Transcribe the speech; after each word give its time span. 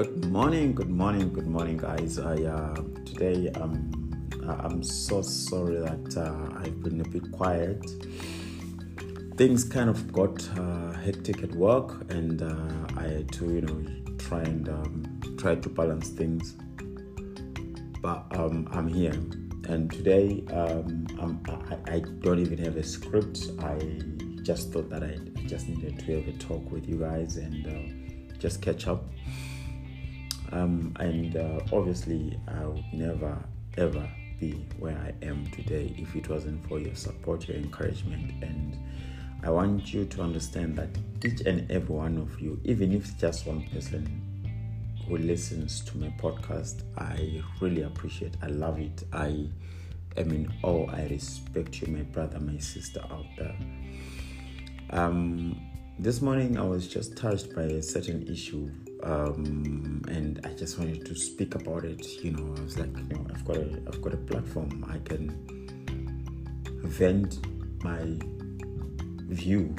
Good 0.00 0.24
morning, 0.32 0.72
good 0.72 0.88
morning, 0.88 1.30
good 1.30 1.46
morning, 1.46 1.76
guys. 1.76 2.18
I 2.18 2.36
uh, 2.44 2.74
today 3.04 3.50
um 3.60 3.90
I'm 4.48 4.82
so 4.82 5.20
sorry 5.20 5.76
that 5.76 6.16
uh, 6.16 6.58
I've 6.58 6.82
been 6.82 7.02
a 7.02 7.08
bit 7.10 7.30
quiet. 7.32 7.84
Things 9.36 9.62
kind 9.62 9.90
of 9.90 10.10
got 10.10 10.48
uh, 10.58 10.92
hectic 10.92 11.42
at 11.42 11.54
work, 11.54 12.10
and 12.10 12.40
uh, 12.40 12.96
I 12.96 13.08
had 13.08 13.30
to 13.32 13.44
you 13.52 13.60
know 13.60 14.16
try 14.16 14.40
and 14.40 14.70
um, 14.70 15.36
try 15.36 15.56
to 15.56 15.68
balance 15.68 16.08
things. 16.08 16.56
But 18.00 18.24
um, 18.30 18.70
I'm 18.72 18.88
here, 18.88 19.20
and 19.68 19.90
today 19.92 20.42
um, 20.50 21.06
I, 21.46 21.96
I 21.96 21.98
don't 22.20 22.38
even 22.38 22.56
have 22.64 22.78
a 22.78 22.82
script. 22.82 23.50
I 23.60 23.76
just 24.44 24.72
thought 24.72 24.88
that 24.88 25.02
I 25.02 25.18
just 25.46 25.68
needed 25.68 25.98
to 25.98 26.20
have 26.20 26.34
a 26.34 26.38
talk 26.38 26.72
with 26.72 26.88
you 26.88 27.00
guys 27.00 27.36
and 27.36 27.66
uh, 27.66 28.38
just 28.38 28.62
catch 28.62 28.86
up. 28.86 29.04
Um, 30.52 30.96
and 30.98 31.36
uh, 31.36 31.60
obviously, 31.72 32.38
I 32.48 32.64
would 32.64 32.84
never 32.92 33.38
ever 33.76 34.08
be 34.38 34.52
where 34.78 34.96
I 34.96 35.24
am 35.24 35.46
today 35.50 35.94
if 35.96 36.16
it 36.16 36.28
wasn't 36.28 36.66
for 36.66 36.78
your 36.80 36.94
support, 36.94 37.46
your 37.46 37.56
encouragement. 37.56 38.42
And 38.42 38.76
I 39.42 39.50
want 39.50 39.92
you 39.92 40.06
to 40.06 40.22
understand 40.22 40.76
that 40.76 40.88
each 41.24 41.42
and 41.42 41.70
every 41.70 41.94
one 41.94 42.18
of 42.18 42.40
you, 42.40 42.60
even 42.64 42.92
if 42.92 43.04
it's 43.04 43.20
just 43.20 43.46
one 43.46 43.66
person 43.72 44.20
who 45.06 45.18
listens 45.18 45.80
to 45.82 45.98
my 45.98 46.08
podcast, 46.18 46.82
I 46.96 47.42
really 47.60 47.82
appreciate. 47.82 48.36
I 48.42 48.46
love 48.46 48.78
it. 48.78 49.04
I 49.12 49.48
am 50.16 50.30
in 50.30 50.52
awe. 50.62 50.86
I 50.90 51.06
respect 51.08 51.80
you, 51.80 51.88
my 51.92 52.02
brother, 52.02 52.40
my 52.40 52.58
sister 52.58 53.00
out 53.10 53.26
there. 53.38 53.56
Um, 54.90 55.60
this 55.98 56.20
morning 56.20 56.58
I 56.58 56.62
was 56.62 56.88
just 56.88 57.16
touched 57.16 57.54
by 57.54 57.62
a 57.62 57.82
certain 57.82 58.26
issue 58.26 58.70
um, 59.02 60.02
and 60.08 60.40
I 60.44 60.50
just 60.50 60.78
wanted 60.78 61.06
to 61.06 61.14
speak 61.14 61.54
about 61.54 61.84
it. 61.84 62.06
You 62.22 62.32
know, 62.32 62.54
I 62.56 62.62
was 62.62 62.78
like, 62.78 62.94
you 62.96 63.04
know, 63.14 63.26
I've 63.32 63.44
got 63.44 63.56
a, 63.56 63.82
I've 63.86 64.02
got 64.02 64.14
a 64.14 64.18
platform. 64.18 64.84
I 64.88 64.98
can 64.98 65.30
vent 66.82 67.38
my 67.82 68.18
view 69.28 69.74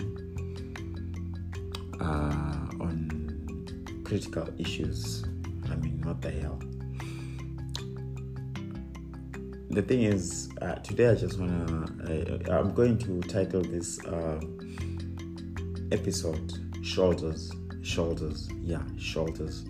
uh, 2.00 2.68
on 2.80 4.02
critical 4.04 4.48
issues. 4.58 5.24
I 5.70 5.76
mean, 5.76 6.02
what 6.04 6.22
the 6.22 6.32
hell? 6.32 6.60
The 9.70 9.82
thing 9.82 10.04
is, 10.04 10.50
uh, 10.62 10.76
today 10.76 11.10
I 11.10 11.16
just 11.16 11.40
wanna. 11.40 11.86
Uh, 12.04 12.52
I'm 12.52 12.74
going 12.74 12.98
to 13.00 13.22
title 13.22 13.62
this 13.62 14.04
uh, 14.06 14.42
episode 15.92 16.54
"Shoulders." 16.84 17.52
Shoulders, 17.82 18.50
yeah, 18.62 18.84
shoulders. 18.98 19.66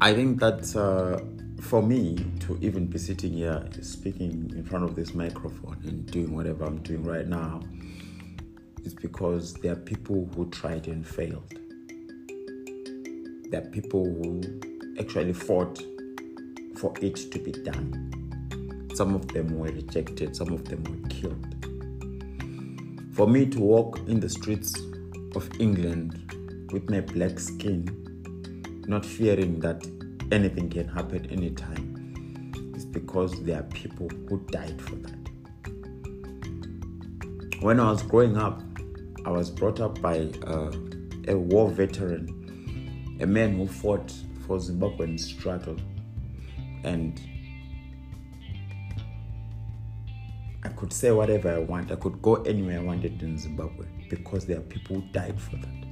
I 0.00 0.14
think 0.14 0.40
that 0.40 0.74
uh, 0.74 1.22
for 1.62 1.82
me 1.82 2.18
to 2.40 2.58
even 2.60 2.86
be 2.86 2.98
sitting 2.98 3.32
here 3.34 3.64
speaking 3.80 4.52
in 4.54 4.64
front 4.64 4.84
of 4.84 4.96
this 4.96 5.14
microphone 5.14 5.78
and 5.84 6.04
doing 6.06 6.34
whatever 6.34 6.64
I'm 6.64 6.78
doing 6.78 7.04
right 7.04 7.26
now 7.26 7.62
is 8.84 8.94
because 8.94 9.54
there 9.54 9.72
are 9.72 9.76
people 9.76 10.28
who 10.34 10.50
tried 10.50 10.88
and 10.88 11.06
failed. 11.06 11.54
There 13.50 13.62
are 13.62 13.70
people 13.70 14.04
who 14.04 14.42
actually 14.98 15.32
fought 15.32 15.80
for 16.76 16.92
it 17.00 17.16
to 17.30 17.38
be 17.38 17.52
done. 17.52 18.90
Some 18.94 19.14
of 19.14 19.28
them 19.28 19.56
were 19.58 19.70
rejected, 19.70 20.34
some 20.34 20.52
of 20.52 20.64
them 20.64 20.82
were 20.84 21.08
killed. 21.08 21.54
For 23.14 23.28
me 23.28 23.46
to 23.46 23.60
walk 23.60 24.00
in 24.08 24.20
the 24.20 24.28
streets 24.28 24.74
of 25.36 25.48
England 25.60 26.68
with 26.72 26.88
my 26.90 27.00
black 27.00 27.38
skin, 27.38 27.86
not 28.86 29.04
fearing 29.04 29.60
that 29.60 29.86
anything 30.30 30.70
can 30.70 30.88
happen 30.88 31.26
anytime, 31.30 32.72
is 32.74 32.84
because 32.84 33.42
there 33.44 33.60
are 33.60 33.64
people 33.64 34.08
who 34.28 34.38
died 34.50 34.80
for 34.80 34.96
that. 34.96 35.18
When 37.60 37.78
I 37.78 37.90
was 37.90 38.02
growing 38.02 38.36
up, 38.36 38.62
I 39.24 39.30
was 39.30 39.50
brought 39.50 39.80
up 39.80 40.00
by 40.00 40.30
uh, 40.46 40.72
a 41.28 41.36
war 41.36 41.70
veteran, 41.70 43.18
a 43.20 43.26
man 43.26 43.56
who 43.56 43.66
fought 43.68 44.12
for 44.46 44.58
Zimbabwean 44.58 45.18
struggle, 45.20 45.76
and 46.82 47.20
could 50.82 50.92
say 50.92 51.12
whatever 51.12 51.48
I 51.54 51.58
want. 51.60 51.92
I 51.92 51.94
could 51.94 52.20
go 52.20 52.42
anywhere 52.42 52.80
I 52.80 52.82
wanted 52.82 53.22
in 53.22 53.38
Zimbabwe 53.38 53.86
because 54.10 54.46
there 54.46 54.58
are 54.58 54.62
people 54.62 54.96
who 54.96 55.02
died 55.12 55.40
for 55.40 55.54
that. 55.54 55.84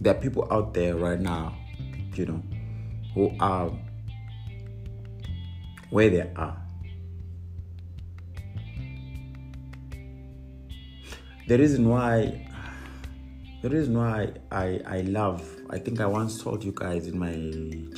There 0.00 0.14
are 0.14 0.20
people 0.20 0.46
out 0.52 0.72
there 0.72 0.94
right 0.94 1.18
now, 1.18 1.56
you 2.14 2.26
know, 2.26 2.42
who 3.12 3.32
are 3.40 3.72
where 5.90 6.08
they 6.08 6.30
are. 6.36 6.56
The 11.48 11.58
reason 11.58 11.88
why 11.88 12.46
the 13.62 13.68
reason 13.68 13.98
why 13.98 14.32
I, 14.52 14.80
I 14.86 15.00
love, 15.00 15.44
I 15.70 15.78
think 15.78 16.00
I 16.00 16.06
once 16.06 16.40
told 16.40 16.62
you 16.62 16.70
guys 16.72 17.08
in 17.08 17.18
my 17.18 17.32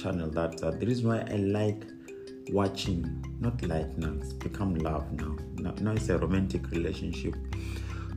channel 0.00 0.30
that 0.30 0.62
uh, 0.62 0.70
the 0.70 0.86
reason 0.86 1.08
why 1.08 1.26
I 1.30 1.36
like 1.36 1.84
watching, 2.48 3.24
not 3.40 3.62
like 3.62 3.96
now, 3.98 4.12
it's 4.20 4.32
become 4.32 4.74
love 4.76 5.12
now. 5.12 5.36
now. 5.80 5.92
It's 5.92 6.08
a 6.08 6.18
romantic 6.18 6.70
relationship. 6.70 7.34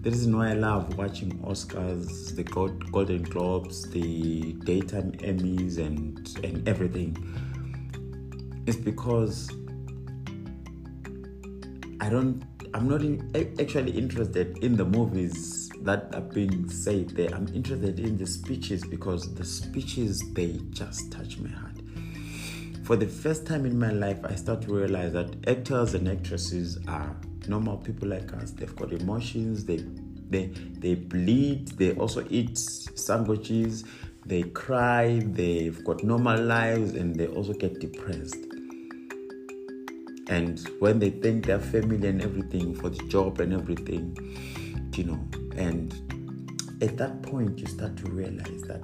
The 0.01 0.11
reason 0.11 0.38
why 0.38 0.50
I 0.50 0.53
love 0.53 0.97
watching 0.97 1.31
Oscars, 1.39 2.35
the 2.35 2.44
Golden 2.44 3.23
Globes, 3.23 3.89
the 3.89 4.53
daytime 4.66 5.13
Emmys, 5.13 5.78
and 5.78 6.28
and 6.44 6.67
everything 6.67 7.16
is 8.66 8.75
because 8.75 9.50
I 12.01 12.09
don't. 12.09 12.44
I'm 12.75 12.90
not 12.90 13.01
in, 13.01 13.31
actually 13.61 13.91
interested 13.91 14.57
in 14.63 14.75
the 14.75 14.85
movies 14.85 15.69
that 15.81 16.13
are 16.16 16.22
being 16.22 16.67
said 16.69 17.09
there. 17.09 17.34
I'm 17.34 17.47
interested 17.53 18.00
in 18.00 18.17
the 18.17 18.25
speeches 18.25 18.84
because 18.84 19.34
the 19.35 19.45
speeches 19.45 20.23
they 20.34 20.59
just 20.72 21.11
touch 21.11 21.38
my 21.38 21.50
heart 21.50 21.72
for 22.84 22.98
the 22.98 23.08
first 23.08 23.46
time 23.48 23.66
in 23.66 23.80
my 23.80 23.92
life, 23.92 24.18
I 24.26 24.36
start 24.36 24.62
to 24.64 24.74
realize 24.74 25.14
that 25.14 25.48
actors 25.48 25.94
and 25.94 26.08
actresses 26.08 26.78
are 26.88 27.16
normal 27.48 27.78
people 27.78 28.10
like 28.10 28.34
us. 28.34 28.52
They've 28.52 28.76
got 28.76 28.92
emotions. 28.92 29.64
They 29.66 29.78
they 30.30 30.48
they 30.80 30.96
bleed. 30.96 31.70
They 31.70 31.94
also 31.96 32.26
eat 32.30 32.58
sandwiches. 32.58 33.86
They 34.26 34.44
cry. 34.44 35.22
They've 35.24 35.82
got 35.86 36.04
normal 36.04 36.42
lives, 36.42 36.94
and 36.96 37.16
they 37.16 37.28
also 37.28 37.54
get 37.54 37.80
depressed. 37.80 38.46
And 40.28 40.60
when 40.80 41.00
they 41.00 41.10
thank 41.12 41.46
their 41.46 41.60
family 41.60 42.08
and 42.08 42.22
everything 42.22 42.76
for 42.76 42.90
the 42.90 43.04
job 43.08 43.40
and 43.40 43.54
everything, 43.54 44.18
you 44.96 45.06
know, 45.06 45.20
and 45.56 45.94
at 46.82 46.98
that 46.98 47.22
point 47.22 47.60
you 47.60 47.68
start 47.68 47.96
to 47.98 48.10
realize 48.10 48.62
that 48.64 48.84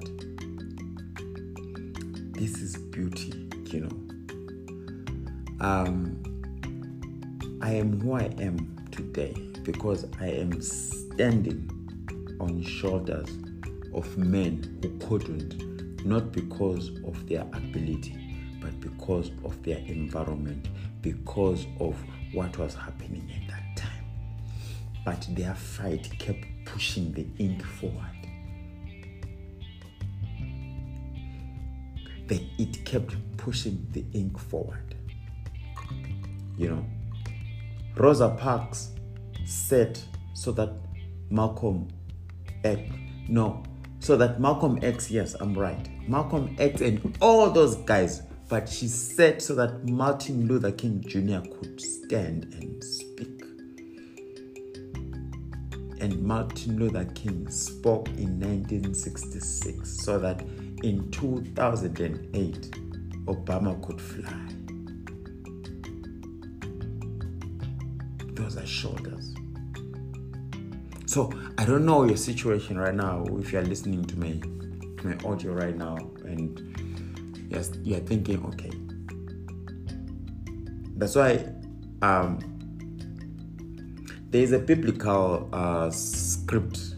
this 2.32 2.62
is 2.62 2.76
beauty 2.76 3.39
you 3.72 3.80
know. 3.80 5.66
Um, 5.66 6.22
I 7.62 7.74
am 7.74 8.00
who 8.00 8.14
I 8.14 8.32
am 8.38 8.76
today 8.90 9.34
because 9.62 10.06
I 10.20 10.28
am 10.28 10.60
standing 10.62 11.68
on 12.40 12.62
shoulders 12.62 13.28
of 13.92 14.16
men 14.16 14.78
who 14.82 15.06
couldn't, 15.06 16.04
not 16.06 16.32
because 16.32 16.88
of 17.06 17.28
their 17.28 17.42
ability, 17.52 18.16
but 18.60 18.78
because 18.80 19.30
of 19.44 19.62
their 19.62 19.78
environment, 19.78 20.68
because 21.02 21.66
of 21.78 21.96
what 22.32 22.56
was 22.58 22.74
happening 22.74 23.30
at 23.34 23.48
that 23.48 23.76
time. 23.76 24.04
But 25.04 25.26
their 25.30 25.54
fight 25.54 26.10
kept 26.18 26.44
pushing 26.64 27.12
the 27.12 27.26
ink 27.38 27.62
forward. 27.64 28.06
That 32.28 32.42
it 32.58 32.84
kept 32.84 33.14
pushing 33.40 33.86
the 33.92 34.04
ink 34.12 34.38
forward. 34.38 34.94
You 36.56 36.70
know, 36.70 36.84
Rosa 37.96 38.28
Parks 38.38 38.90
said 39.44 39.98
so 40.34 40.52
that 40.52 40.72
Malcolm 41.30 41.88
X, 42.64 42.82
no, 43.28 43.62
so 43.98 44.16
that 44.16 44.40
Malcolm 44.40 44.78
X, 44.82 45.10
yes, 45.10 45.34
I'm 45.40 45.54
right, 45.54 45.88
Malcolm 46.06 46.54
X 46.58 46.82
and 46.82 47.16
all 47.20 47.50
those 47.50 47.76
guys, 47.76 48.22
but 48.48 48.68
she 48.68 48.88
said 48.88 49.40
so 49.40 49.54
that 49.54 49.88
Martin 49.88 50.46
Luther 50.46 50.72
King 50.72 51.02
Jr. 51.06 51.40
could 51.48 51.80
stand 51.80 52.52
and 52.60 52.84
speak. 52.84 53.42
And 56.02 56.22
Martin 56.22 56.78
Luther 56.78 57.06
King 57.14 57.48
spoke 57.50 58.08
in 58.08 58.38
1966 58.38 60.02
so 60.02 60.18
that 60.18 60.42
in 60.82 61.10
2008 61.10 62.89
Obama 63.26 63.80
could 63.84 64.00
fly. 64.00 64.32
Those 68.34 68.56
are 68.56 68.66
shoulders. 68.66 69.34
So 71.06 71.32
I 71.58 71.64
don't 71.64 71.84
know 71.84 72.04
your 72.04 72.16
situation 72.16 72.78
right 72.78 72.94
now. 72.94 73.24
If 73.38 73.52
you 73.52 73.58
are 73.58 73.64
listening 73.64 74.04
to 74.04 74.18
my 74.18 74.32
to 74.98 75.06
my 75.06 75.28
audio 75.28 75.52
right 75.52 75.76
now, 75.76 75.96
and 76.24 77.46
yes, 77.50 77.72
you 77.82 77.96
are 77.96 78.00
thinking, 78.00 78.44
okay. 78.46 78.70
That's 80.96 81.16
why 81.16 81.46
um, 82.02 82.38
there 84.30 84.42
is 84.42 84.52
a 84.52 84.58
biblical 84.58 85.48
uh, 85.52 85.90
script. 85.90 86.94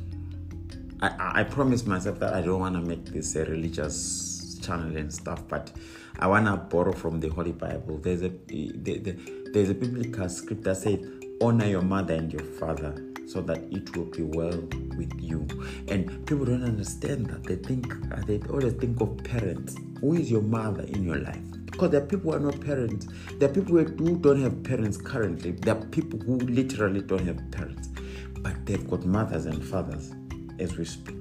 I, 1.01 1.41
I 1.41 1.45
promise 1.45 1.87
myself 1.87 2.19
that 2.21 2.35
I 2.35 2.43
don't 2.43 2.61
want 2.61 2.75
to 2.75 2.83
make 2.83 3.07
this 3.07 3.35
a 3.37 3.45
religious 3.45 4.59
channel 4.63 4.97
and 4.97 5.13
stuff, 5.13 5.47
but 5.49 5.73
I 6.19 6.27
want 6.27 6.47
to 6.47 6.57
borrow 6.57 6.93
from 6.93 7.21
the 7.21 7.29
Holy 7.29 7.53
Bible. 7.53 7.99
There's 7.99 8.23
a 8.23 8.29
the, 8.29 8.99
the, 8.99 9.51
there's 9.53 9.71
a 9.71 9.75
biblical 9.75 10.29
script 10.29 10.65
that 10.65 10.77
says, 10.77 10.99
"Honor 11.41 11.67
your 11.67 11.83
mother 11.83 12.15
and 12.15 12.33
your 12.33 12.45
father." 12.45 12.95
so 13.33 13.41
that 13.41 13.63
it 13.71 13.97
will 13.97 14.05
be 14.05 14.23
well 14.23 14.59
with 14.97 15.13
you. 15.19 15.47
And 15.89 16.27
people 16.27 16.45
don't 16.45 16.65
understand 16.65 17.27
that. 17.27 17.45
They 17.45 17.57
think 17.57 17.93
uh, 18.13 18.21
they 18.27 18.41
always 18.51 18.75
think 18.75 19.01
of 19.01 19.17
parents. 19.25 19.77
Who 20.01 20.15
is 20.15 20.31
your 20.31 20.43
mother 20.43 20.83
in 20.83 21.03
your 21.03 21.17
life? 21.17 21.43
Because 21.65 21.91
there 21.91 22.03
are 22.03 22.07
people 22.07 22.33
who 22.33 22.37
are 22.37 22.41
not 22.41 22.61
parents. 22.61 23.07
There 23.39 23.49
are 23.49 23.53
people 23.53 23.79
who 23.79 24.19
don't 24.19 24.43
have 24.43 24.63
parents 24.63 24.99
currently. 24.99 25.53
There 25.53 25.75
are 25.75 25.85
people 25.87 26.19
who 26.19 26.37
literally 26.39 27.01
don't 27.01 27.27
have 27.27 27.51
parents. 27.51 27.89
But 28.41 28.67
they've 28.67 28.89
got 28.91 29.07
mothers 29.07 29.47
and 29.47 29.65
fathers 29.65 30.13
as 30.59 30.77
we 30.77 30.85
speak. 30.85 31.17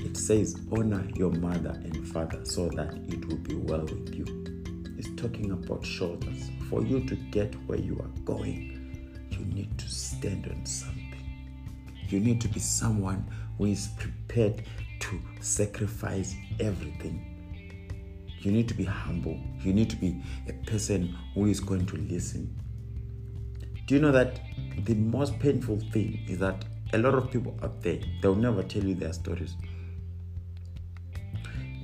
It 0.00 0.16
says, 0.16 0.60
honor 0.70 1.06
your 1.14 1.30
mother 1.30 1.80
father 2.12 2.44
so 2.44 2.68
that 2.70 2.94
it 3.08 3.24
will 3.26 3.36
be 3.36 3.54
well 3.54 3.82
with 3.82 4.14
you. 4.14 4.24
It's 4.98 5.08
talking 5.20 5.52
about 5.52 5.84
shoulders. 5.84 6.50
For 6.68 6.82
you 6.82 7.00
to 7.06 7.14
get 7.16 7.54
where 7.66 7.78
you 7.78 7.98
are 8.00 8.20
going, 8.24 9.28
you 9.30 9.44
need 9.54 9.78
to 9.78 9.88
stand 9.88 10.46
on 10.46 10.66
something. 10.66 11.04
You 12.08 12.20
need 12.20 12.40
to 12.40 12.48
be 12.48 12.60
someone 12.60 13.24
who 13.56 13.66
is 13.66 13.88
prepared 13.98 14.62
to 15.00 15.20
sacrifice 15.40 16.34
everything. 16.60 17.24
You 18.40 18.52
need 18.52 18.68
to 18.68 18.74
be 18.74 18.84
humble. 18.84 19.38
You 19.60 19.72
need 19.72 19.90
to 19.90 19.96
be 19.96 20.22
a 20.48 20.52
person 20.70 21.16
who 21.34 21.46
is 21.46 21.60
going 21.60 21.86
to 21.86 21.96
listen. 21.96 22.54
Do 23.86 23.94
you 23.94 24.00
know 24.00 24.12
that 24.12 24.40
the 24.84 24.94
most 24.94 25.38
painful 25.38 25.80
thing 25.92 26.24
is 26.28 26.38
that 26.38 26.64
a 26.92 26.98
lot 26.98 27.14
of 27.14 27.30
people 27.30 27.58
out 27.62 27.82
there, 27.82 27.98
they'll 28.22 28.34
never 28.34 28.62
tell 28.62 28.84
you 28.84 28.94
their 28.94 29.12
stories. 29.12 29.56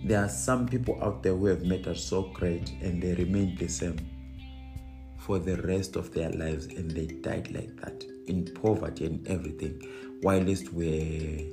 There 0.04 0.22
are 0.22 0.28
some 0.28 0.68
people 0.68 0.98
out 1.02 1.22
there 1.22 1.34
who 1.34 1.46
have 1.46 1.64
met 1.64 1.86
us 1.86 2.04
so 2.04 2.24
great 2.34 2.70
and 2.82 3.02
they 3.02 3.14
remain 3.14 3.56
the 3.56 3.68
same 3.68 3.96
for 5.16 5.38
the 5.38 5.56
rest 5.62 5.96
of 5.96 6.12
their 6.12 6.28
lives 6.28 6.66
and 6.66 6.90
they 6.90 7.06
died 7.06 7.50
like 7.52 7.74
that 7.80 8.04
in 8.26 8.44
poverty 8.44 9.06
and 9.06 9.26
everything. 9.26 9.80
Whilst 10.22 10.74
we're 10.74 11.46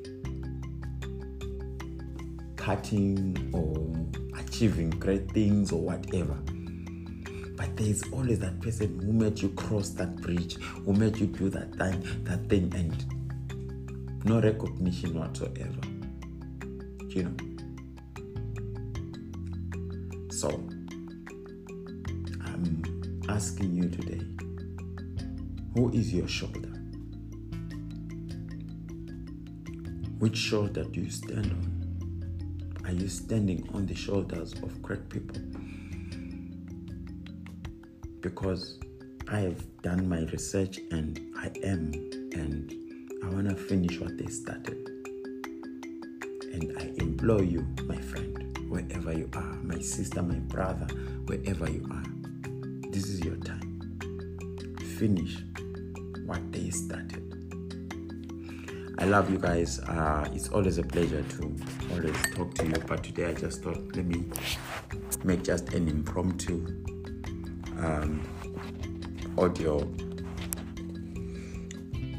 cutting 2.58 3.52
or 3.54 4.38
achieving 4.38 4.90
great 4.90 5.32
things 5.32 5.72
or 5.72 5.80
whatever. 5.80 6.36
But 7.56 7.78
there 7.78 7.88
is 7.88 8.04
always 8.12 8.40
that 8.40 8.60
person 8.60 9.00
who 9.00 9.14
made 9.14 9.42
you 9.42 9.48
cross 9.52 9.92
that 9.92 10.18
bridge 10.18 10.56
who 10.56 10.92
made 10.92 11.16
you 11.16 11.28
do 11.28 11.50
that 11.52 11.74
thing 11.76 12.26
that 12.26 12.50
thing 12.50 12.70
and 12.76 14.26
no 14.26 14.42
recognition 14.42 15.18
whatsoever. 15.18 15.80
You 17.08 17.24
know 17.24 17.51
so 20.42 20.50
I'm 22.44 23.22
asking 23.30 23.76
you 23.76 23.88
today 23.90 24.26
who 25.76 25.92
is 25.92 26.12
your 26.12 26.28
shoulder? 26.28 26.74
Which 30.18 30.36
shoulder 30.36 30.84
do 30.86 31.02
you 31.02 31.12
stand 31.12 31.46
on? 31.46 32.82
Are 32.86 32.92
you 32.92 33.08
standing 33.08 33.70
on 33.76 33.86
the 33.86 33.94
shoulders 33.94 34.54
of 34.64 34.82
great 34.82 35.08
people? 35.10 35.38
Because 38.22 38.80
I 39.28 39.42
have 39.42 39.62
done 39.84 40.10
my 40.10 40.22
research 40.32 40.80
and 40.90 41.20
I 41.38 41.52
am, 41.64 41.94
and 42.34 42.74
I 43.24 43.28
want 43.30 43.48
to 43.48 43.56
finish 43.56 44.00
what 44.00 44.18
they 44.18 44.26
started. 44.26 44.90
And 46.52 46.76
I 46.80 46.86
implore 46.98 47.44
you, 47.44 47.64
my 47.86 47.98
friend, 47.98 48.51
wherever 48.72 49.14
you 49.14 49.30
are, 49.36 49.54
my 49.64 49.80
sister, 49.80 50.22
my 50.22 50.40
brother, 50.56 50.88
wherever 51.26 51.70
you 51.70 51.86
are 51.92 52.04
this 52.92 53.08
is 53.08 53.22
your 53.22 53.38
time. 53.38 53.80
Finish 54.98 55.38
what 56.26 56.52
they 56.52 56.70
started. 56.70 57.24
I 59.00 59.06
love 59.06 59.32
you 59.32 59.38
guys. 59.38 59.80
Uh, 59.80 60.30
it's 60.34 60.50
always 60.50 60.78
a 60.78 60.84
pleasure 60.84 61.24
to 61.24 61.56
always 61.92 62.22
talk 62.36 62.54
to 62.56 62.68
you. 62.68 62.76
But 62.86 63.04
today 63.04 63.28
I 63.28 63.34
just 63.34 63.64
thought 63.64 63.96
let 63.96 64.06
me 64.06 64.26
make 65.24 65.44
just 65.44 65.74
an 65.74 65.88
impromptu 65.88 66.68
um, 67.80 68.22
audio. 69.38 69.90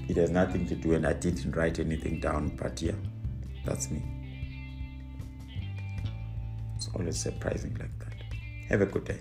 It 0.09 0.17
has 0.17 0.31
nothing 0.31 0.67
to 0.69 0.75
do, 0.75 0.95
and 0.95 1.07
I 1.07 1.13
didn't 1.13 1.55
write 1.55 1.79
anything 1.79 2.19
down. 2.19 2.57
But 2.57 2.81
yeah, 2.81 2.93
that's 3.65 3.91
me. 3.91 4.03
Always 7.03 7.19
surprising 7.19 7.77
like 7.81 7.99
that. 7.99 8.15
Have 8.69 8.81
a 8.81 8.87
good 8.87 9.05
day. 9.05 9.19